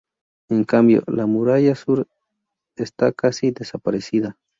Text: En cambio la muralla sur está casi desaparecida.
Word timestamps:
En 0.49 0.63
cambio 0.63 1.03
la 1.05 1.27
muralla 1.27 1.75
sur 1.75 2.07
está 2.75 3.11
casi 3.11 3.51
desaparecida. 3.51 4.35